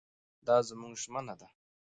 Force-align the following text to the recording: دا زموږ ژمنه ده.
دا 0.47 0.57
زموږ 0.69 0.93
ژمنه 1.03 1.33
ده. 1.39 1.47